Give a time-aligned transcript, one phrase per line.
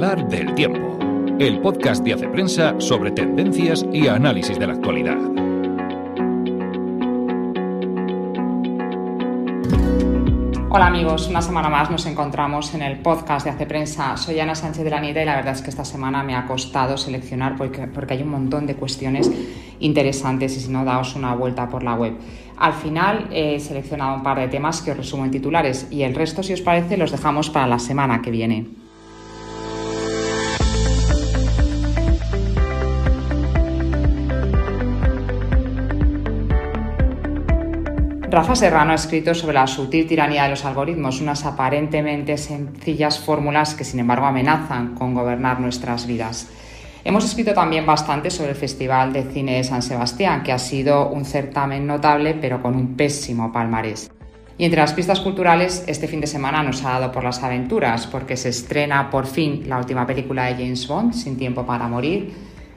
[0.00, 0.98] del tiempo,
[1.38, 5.18] el podcast de Hace Prensa sobre tendencias y análisis de la actualidad.
[10.70, 14.16] Hola amigos, una semana más nos encontramos en el podcast de Hace Prensa.
[14.16, 16.46] Soy Ana Sánchez de la Nieta y la verdad es que esta semana me ha
[16.46, 19.30] costado seleccionar porque, porque hay un montón de cuestiones
[19.80, 22.14] interesantes y si no, daos una vuelta por la web.
[22.56, 26.14] Al final he seleccionado un par de temas que os resumo en titulares y el
[26.14, 28.89] resto, si os parece, los dejamos para la semana que viene.
[38.30, 43.74] Rafa Serrano ha escrito sobre la sutil tiranía de los algoritmos, unas aparentemente sencillas fórmulas
[43.74, 46.48] que sin embargo amenazan con gobernar nuestras vidas.
[47.02, 51.08] Hemos escrito también bastante sobre el Festival de Cine de San Sebastián, que ha sido
[51.08, 54.12] un certamen notable pero con un pésimo palmarés.
[54.56, 58.06] Y entre las pistas culturales, este fin de semana nos ha dado por las aventuras,
[58.06, 62.32] porque se estrena por fin la última película de James Bond, Sin tiempo para morir,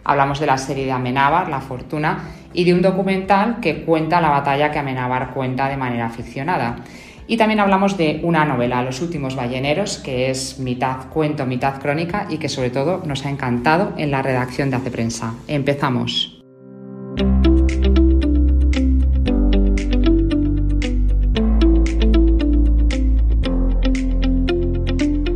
[0.05, 2.19] Hablamos de la serie de Amenábar, La Fortuna,
[2.53, 6.77] y de un documental que cuenta la batalla que Amenábar cuenta de manera aficionada.
[7.25, 12.27] Y también hablamos de una novela, Los últimos balleneros, que es mitad cuento, mitad crónica
[12.29, 15.33] y que sobre todo nos ha encantado en la redacción de Hace Prensa.
[15.47, 16.41] Empezamos.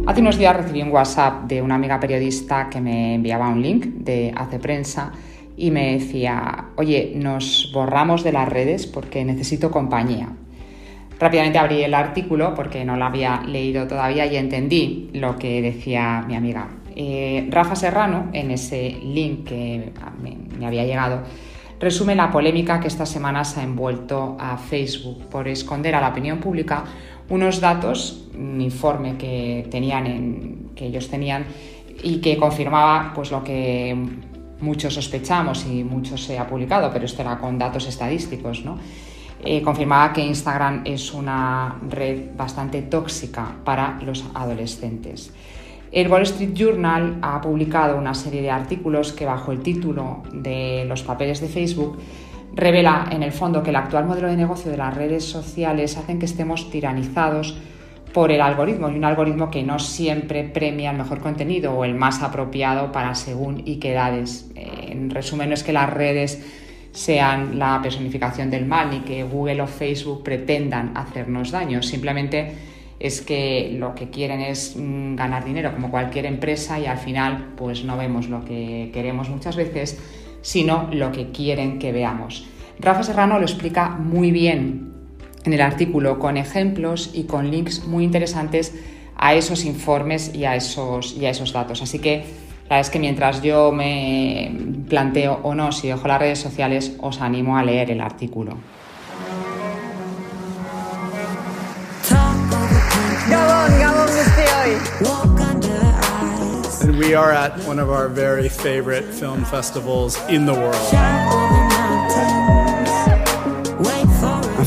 [0.05, 3.85] Hace unos días recibí un WhatsApp de una amiga periodista que me enviaba un link
[3.85, 5.11] de Hace Prensa
[5.57, 10.29] y me decía, oye, nos borramos de las redes porque necesito compañía.
[11.19, 16.23] Rápidamente abrí el artículo porque no lo había leído todavía y entendí lo que decía
[16.27, 16.67] mi amiga.
[16.95, 19.91] Eh, Rafa Serrano, en ese link que
[20.21, 21.23] me, había llegado,
[21.79, 26.39] resume la polémica que estas semanas ha envuelto a Facebook por esconder a la opinión
[26.39, 26.83] pública
[27.29, 31.45] unos datos, un informe que, tenían que ellos tenían
[32.03, 33.95] y que confirmaba pues, lo que
[34.59, 38.77] muchos sospechamos y mucho se ha publicado, pero esto era con datos estadísticos, ¿no?
[39.43, 45.31] Eh, confirmaba que Instagram es una red bastante tóxica para los adolescentes.
[45.91, 50.85] El Wall Street Journal ha publicado una serie de artículos que bajo el título de
[50.85, 51.97] los papeles de Facebook
[52.53, 56.19] revela en el fondo que el actual modelo de negocio de las redes sociales hacen
[56.19, 57.57] que estemos tiranizados
[58.17, 61.93] por el algoritmo y un algoritmo que no siempre premia el mejor contenido o el
[61.93, 64.49] más apropiado para según y qué edades.
[64.55, 66.43] En resumen, no es que las redes
[66.91, 72.53] sean la personificación del mal ni que Google o Facebook pretendan hacernos daño, simplemente
[72.99, 77.53] es que lo que quieren es mm, ganar dinero como cualquier empresa y al final
[77.55, 80.01] pues no vemos lo que queremos muchas veces
[80.41, 82.47] sino lo que quieren que veamos.
[82.79, 84.96] Rafa Serrano lo explica muy bien
[85.47, 88.73] en el artículo con ejemplos y con links muy interesantes
[89.15, 91.81] a esos informes y a esos, y a esos datos.
[91.81, 92.17] Así que
[92.69, 94.51] la verdad es que mientras yo me
[94.89, 98.57] planteo o no si dejo las redes sociales, os animo a leer el artículo.
[103.29, 104.09] Gabón, Gabón,
[104.63, 104.97] hoy.
[106.97, 111.66] we are at one of our very favorite film festivals in the world.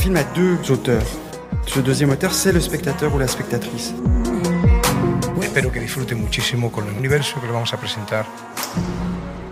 [0.01, 1.05] Film a deux auteurs.
[1.67, 3.93] Ce deuxième auteur, c'est le spectateur ou la spectatrice.
[5.39, 8.25] Espero que disfrute muchísimo con el universo que le vamos a presentar.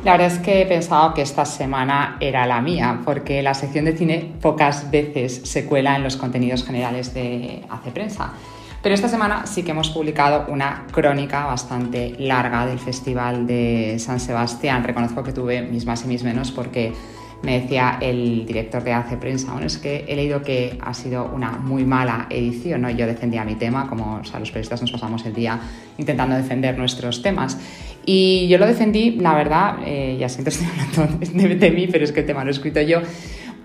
[0.03, 3.85] La verdad es que he pensado que esta semana era la mía, porque la sección
[3.85, 8.33] de cine pocas veces se cuela en los contenidos generales de Hace Prensa.
[8.81, 14.19] Pero esta semana sí que hemos publicado una crónica bastante larga del Festival de San
[14.19, 14.83] Sebastián.
[14.83, 16.93] Reconozco que tuve mis más y mis menos porque
[17.41, 21.25] me decía el director de Hace Prensa, bueno, es que he leído que ha sido
[21.33, 22.89] una muy mala edición, ¿no?
[22.89, 25.59] Yo defendía mi tema, como o los periodistas nos pasamos el día
[25.97, 27.57] intentando defender nuestros temas.
[28.05, 32.03] Y yo lo defendí, la verdad, eh, ya siento estoy hablando de, de mí, pero
[32.03, 33.01] es que el tema lo he escrito yo,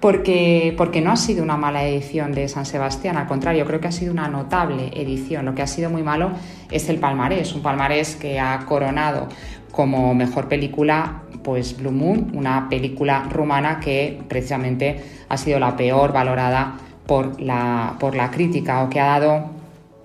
[0.05, 3.89] porque, porque no ha sido una mala edición de San Sebastián, al contrario, creo que
[3.89, 5.47] ha sido una notable edición.
[5.47, 6.33] Lo que ha sido muy malo
[6.71, 9.29] es el palmarés, un palmarés que ha coronado
[9.71, 16.13] como mejor película pues Blue Moon, una película rumana que precisamente ha sido la peor
[16.13, 16.77] valorada
[17.07, 19.53] por la, por la crítica o que ha dado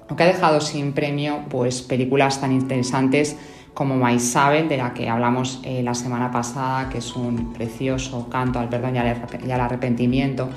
[0.10, 3.36] o que ha dejado sin premio pues películas tan interesantes
[3.74, 8.60] como Maisabel, de la que hablamos eh, la semana pasada, que es un precioso canto
[8.60, 10.50] al perdón y al, arrepentimiento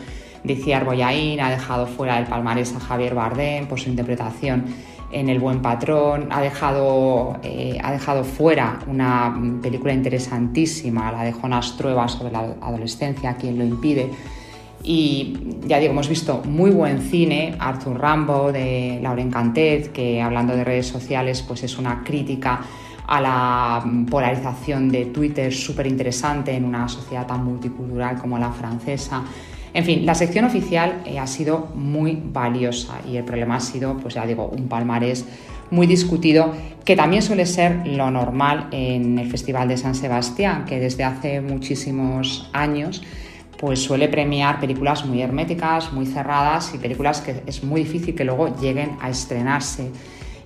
[0.42, 4.64] de Ciar Boyaín, ha dejado fuera del palmarés a Javier Bardem por su interpretación
[5.12, 11.32] en El Buen Patrón, ha dejado, eh, ha dejado fuera una película interesantísima, la de
[11.32, 14.10] Jonas Trueba sobre la adolescencia, quien lo impide.
[14.84, 20.56] Y ya digo, hemos visto muy buen cine, Arthur Rambo de Lauren Cantet, que hablando
[20.56, 22.62] de redes sociales, pues es una crítica
[23.06, 29.22] a la polarización de Twitter súper interesante en una sociedad tan multicultural como la francesa.
[29.74, 33.96] En fin, la sección oficial eh, ha sido muy valiosa y el problema ha sido,
[33.96, 35.24] pues ya digo, un palmarés
[35.70, 36.52] muy discutido,
[36.84, 41.40] que también suele ser lo normal en el Festival de San Sebastián, que desde hace
[41.40, 43.02] muchísimos años
[43.62, 48.24] pues suele premiar películas muy herméticas, muy cerradas y películas que es muy difícil que
[48.24, 49.92] luego lleguen a estrenarse.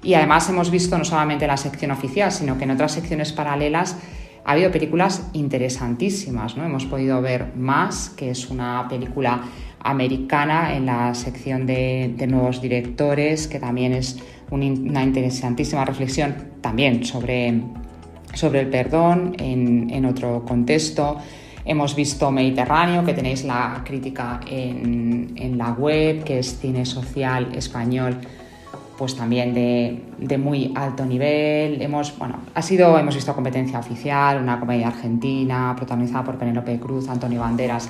[0.06, 3.96] Y además hemos visto no solamente la sección oficial, sino que en otras secciones paralelas
[4.44, 6.56] ha habido películas interesantísimas.
[6.56, 6.64] ¿no?
[6.64, 9.42] Hemos podido ver Más, que es una película
[9.80, 14.22] americana en la sección de, nuevos directores, que también es
[14.52, 17.62] una interesantísima reflexión también sobre,
[18.32, 21.18] sobre el perdón en, en otro contexto.
[21.68, 28.18] Hemos visto Mediterráneo, que tenéis la crítica en, la web, que es cine social español,
[28.96, 31.80] pues también de, muy alto nivel.
[31.82, 37.08] Hemos, bueno, ha sido, hemos visto competencia oficial, una comedia argentina protagonizada por Penélope Cruz,
[37.08, 37.88] Antonio Banderas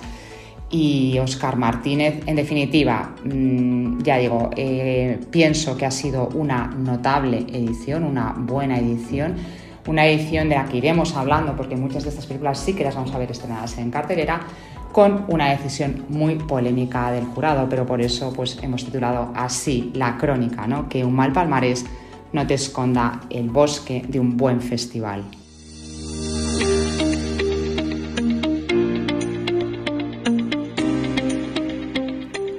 [0.70, 2.22] y Oscar Martínez.
[2.26, 8.78] En definitiva, mm, ya digo, eh, pienso que ha sido una notable edición, una buena
[8.78, 9.36] edición
[9.86, 12.94] una edición de la que iremos hablando, porque muchas de estas películas sí que las
[12.94, 14.40] vamos a ver estrenadas en cartelera,
[14.96, 20.16] con una decisión muy polémica del jurado, pero por eso pues, hemos titulado así la
[20.16, 20.88] crónica, ¿no?
[20.88, 21.84] que un mal palmarés
[22.32, 25.22] no te esconda el bosque de un buen festival.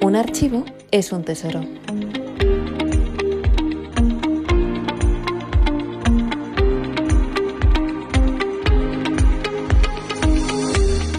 [0.04, 1.62] Un archivo es un tesoro.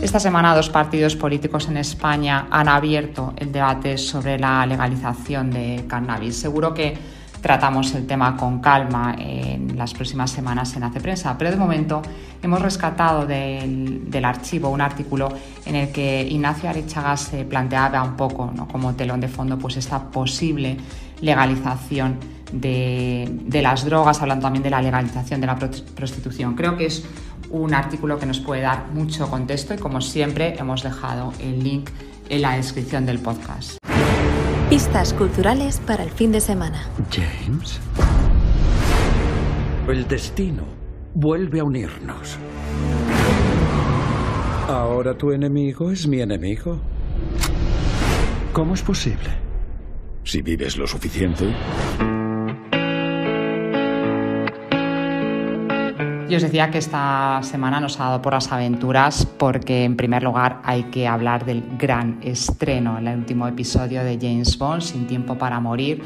[0.08, 5.84] Esta semana dos partidos políticos en España han abierto el debate sobre la legalización de
[5.86, 6.34] cannabis.
[6.34, 6.96] Seguro que
[7.42, 12.00] tratamos el tema con calma en las próximas semanas en Hace Prensa, pero de momento
[12.42, 15.28] hemos rescatado del, archivo un artículo
[15.66, 20.10] en el que Ignacio Arechaga se planteaba un poco como telón de fondo pues esta
[20.10, 20.78] posible
[21.20, 22.16] legalización
[22.50, 26.54] de, de, las drogas, hablando también de la legalización de la prostitución.
[26.54, 27.04] Creo que es
[27.50, 31.90] un artículo que nos puede dar mucho contexto y como siempre hemos dejado el link
[32.28, 33.78] en la descripción del podcast.
[34.68, 36.86] Pistas culturales para el fin de semana.
[37.10, 37.80] James.
[39.88, 40.64] El destino
[41.14, 42.36] vuelve a unirnos.
[44.68, 46.78] Ahora tu enemigo es mi enemigo.
[48.52, 49.30] ¿Cómo es posible?
[50.24, 51.54] Si vives lo suficiente.
[56.28, 60.22] Yo os decía que esta semana nos ha dado por las aventuras porque en primer
[60.22, 65.38] lugar hay que hablar del gran estreno, el último episodio de James Bond, Sin tiempo
[65.38, 66.02] para morir.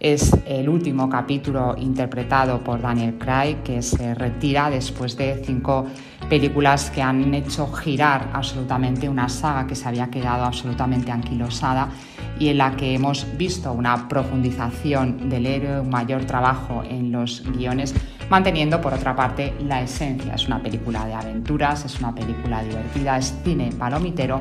[0.00, 5.84] Es el último capítulo interpretado por Daniel Craig, que se retira después de cinco
[6.30, 11.90] películas que han hecho girar absolutamente una saga que se había quedado absolutamente anquilosada
[12.38, 17.42] y en la que hemos visto una profundización del héroe, un mayor trabajo en los
[17.52, 17.94] guiones
[18.28, 20.34] manteniendo por otra parte la esencia.
[20.34, 24.40] Es una película de aventuras, es una película divertida, es cine palomitero,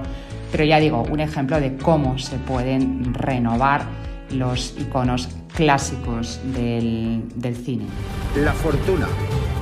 [0.51, 3.83] pero ya digo, un ejemplo de cómo se pueden renovar
[4.31, 7.85] los iconos clásicos del, del cine.
[8.43, 9.07] La Fortuna,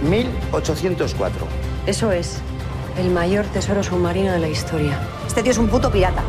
[0.10, 1.48] 1804.
[1.86, 2.42] Eso es,
[2.98, 4.98] el mayor tesoro submarino de la historia.
[5.27, 6.24] Este tío es un puto pirata.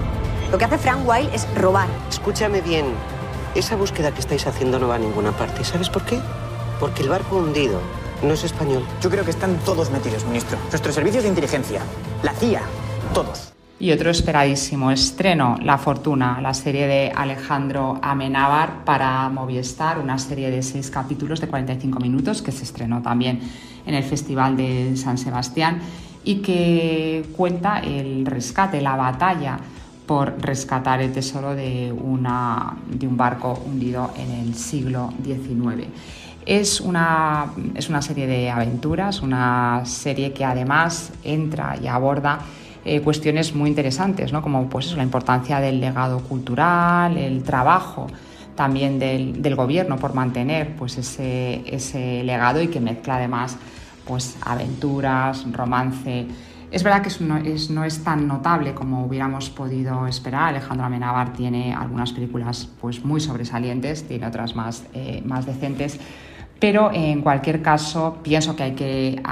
[0.50, 1.88] Lo que hace Frank Wilde es robar.
[2.08, 2.86] Escúchame bien,
[3.54, 5.64] esa búsqueda que estáis haciendo no va a ninguna parte.
[5.64, 6.18] ¿Sabes por qué?
[6.84, 7.80] Porque el barco hundido
[8.22, 8.84] no es español.
[9.00, 10.58] Yo creo que están todos metidos, ministro.
[10.68, 11.80] Nuestros servicios de inteligencia,
[12.22, 12.60] la CIA,
[13.14, 13.54] todos.
[13.80, 20.50] Y otro esperadísimo estreno, La Fortuna, la serie de Alejandro Amenábar para Movistar, una serie
[20.50, 23.40] de seis capítulos de 45 minutos que se estrenó también
[23.86, 25.80] en el Festival de San Sebastián
[26.22, 29.58] y que cuenta el rescate, la batalla
[30.04, 35.88] por rescatar el tesoro de, una, de un barco hundido en el siglo XIX.
[36.46, 42.40] Es una, es una serie de aventuras, una serie que además entra y aborda
[42.84, 44.42] eh, cuestiones muy interesantes, ¿no?
[44.42, 48.08] como pues la importancia del legado cultural, el trabajo
[48.54, 53.56] también del, del gobierno por mantener pues, ese, ese, legado y que mezcla además
[54.04, 56.26] pues, aventuras, romance.
[56.70, 60.48] Es verdad que no es, no es tan notable como hubiéramos podido esperar.
[60.48, 65.98] Alejandro Amenábar tiene algunas películas pues, muy sobresalientes, tiene otras más, eh, más decentes,
[66.58, 69.22] pero en cualquier caso pienso que hay que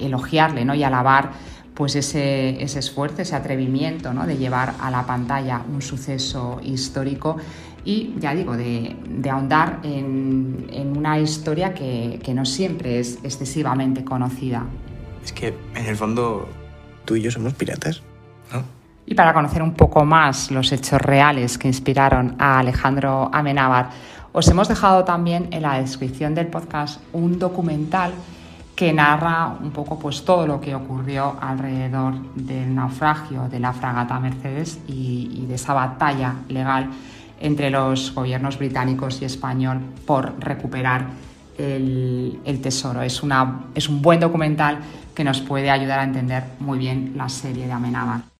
[0.00, 0.74] elogiarle ¿no?
[0.74, 1.30] y alabar
[1.74, 4.26] pues ese, ese esfuerzo, ese atrevimiento ¿no?
[4.26, 7.36] de llevar a la pantalla un suceso histórico
[7.84, 8.96] y, ya digo, de,
[9.30, 14.66] ahondar en, una historia que, que, no siempre es excesivamente conocida.
[15.24, 16.48] Es que, en el fondo,
[17.04, 18.02] tú y yo somos piratas,
[18.52, 18.64] ¿no?
[19.06, 23.90] Y para conocer un poco más los hechos reales que inspiraron a Alejandro Amenábar,
[24.36, 28.12] os hemos dejado también en la descripción del podcast un documental
[28.74, 34.20] que narra un poco pues todo lo que ocurrió alrededor del naufragio de la fragata
[34.20, 36.90] Mercedes y, de esa batalla legal
[37.40, 41.06] entre los gobiernos británicos y español por recuperar
[41.56, 43.00] el, tesoro.
[43.00, 44.80] Es, una, es un buen documental
[45.14, 48.35] que nos puede ayudar a entender muy bien la serie de Amenábar.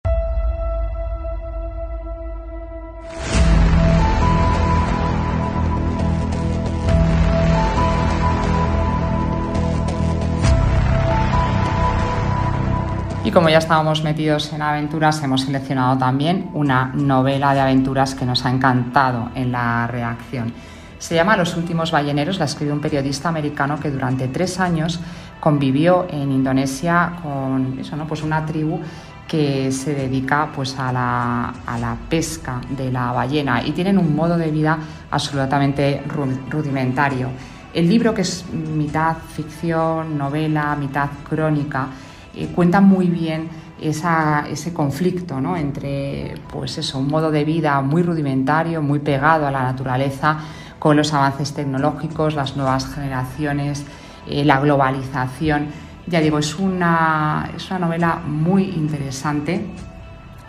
[13.37, 18.47] Como ya estábamos metidos en aventuras, hemos seleccionado también una novela de aventuras que nos
[18.47, 20.55] ha encantado en la reacción.
[20.99, 25.01] Se llama Los últimos balleneros, la escribe un periodista americano que durante tres años
[25.39, 27.79] convivió en Indonesia con
[28.09, 28.81] pues una tribu
[29.29, 34.17] que se dedica pues, a, la, a la pesca de la ballena y tienen un
[34.17, 34.79] modo de vida
[35.11, 36.03] absolutamente
[36.49, 37.29] rudimentario.
[37.75, 41.89] El libro, que es mitad ficción, novela, mitad crónica,
[42.37, 43.49] eh, cuenta muy bien
[43.81, 49.63] ese conflicto entre pues eso, un modo de vida muy rudimentario, muy pegado a la
[49.63, 50.39] naturaleza,
[50.79, 53.85] con los avances tecnológicos, las nuevas generaciones,
[54.27, 55.69] eh, la globalización.
[56.07, 59.67] Ya digo, es una, es una novela muy interesante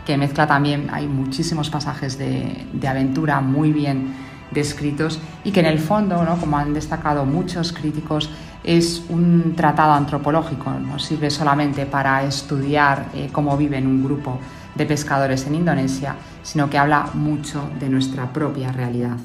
[0.05, 5.79] que mezcla también, hay muchísimos pasajes de aventura muy bien descritos y que en el
[5.79, 6.37] fondo, ¿no?
[6.37, 8.29] como han destacado muchos críticos,
[8.63, 14.39] es un tratado antropológico, no sirve solamente para estudiar eh, cómo viven un grupo
[14.75, 19.17] de pescadores en Indonesia, sino que habla mucho de nuestra propia realidad.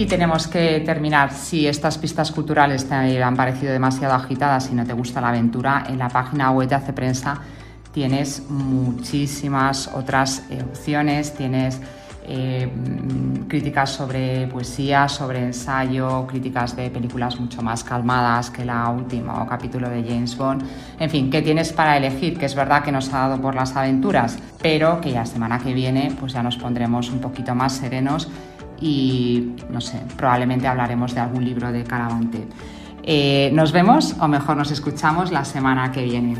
[0.00, 4.86] Y tenemos que terminar, si estas pistas culturales te han parecido demasiado agitadas y no
[4.86, 7.42] te gusta la aventura, en la página web de Hace Prensa
[7.92, 11.82] tienes muchísimas otras opciones, tienes
[12.32, 12.70] eh,
[13.48, 19.88] críticas sobre poesía, sobre ensayo, críticas de películas mucho más calmadas que la última capítulo
[19.90, 20.62] de James Bond.
[21.00, 22.38] En fin, ¿qué tienes para elegir?
[22.38, 25.74] Que es verdad que nos ha dado por las aventuras, pero que la semana que
[25.74, 28.28] viene pues ya nos pondremos un poquito más serenos
[28.80, 32.46] y no sé, probablemente hablaremos de algún libro de Caravante.
[33.02, 36.36] Eh, nos vemos o mejor nos escuchamos la semana que viene.